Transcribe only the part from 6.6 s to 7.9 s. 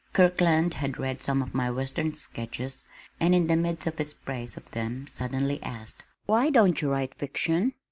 you write fiction?"